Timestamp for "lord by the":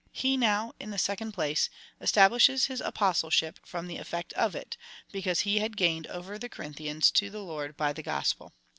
7.43-8.01